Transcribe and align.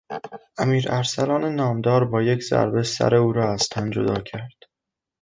امیر 0.63 0.85
ارسلان 0.91 1.45
نامدار 1.55 2.05
با 2.05 2.21
یک 2.21 2.43
ضربه 2.43 2.83
سر 2.83 3.15
او 3.15 3.31
را 3.33 3.53
از 3.53 3.69
تن 3.69 3.89
جدا 3.91 4.21
کرد. 4.21 4.57